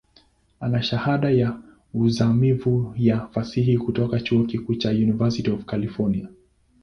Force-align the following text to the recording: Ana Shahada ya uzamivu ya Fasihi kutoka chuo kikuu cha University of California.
Ana 0.59 0.81
Shahada 0.83 1.29
ya 1.31 1.57
uzamivu 1.93 2.93
ya 2.97 3.27
Fasihi 3.27 3.77
kutoka 3.77 4.19
chuo 4.19 4.43
kikuu 4.43 4.75
cha 4.75 4.89
University 4.89 5.51
of 5.51 5.65
California. 5.65 6.27